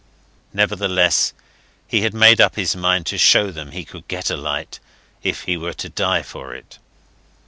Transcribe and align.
Nevertheless, 0.51 1.31
he 1.87 2.01
had 2.01 2.11
made 2.15 2.41
up 2.41 2.55
his 2.55 2.75
mind 2.75 3.05
to 3.05 3.19
show 3.19 3.51
them 3.51 3.69
he 3.69 3.85
could 3.85 4.07
get 4.07 4.31
a 4.31 4.35
light, 4.35 4.79
if 5.21 5.43
he 5.43 5.55
were 5.55 5.75
to 5.75 5.89
die 5.89 6.23
for 6.23 6.55
it. 6.55 6.79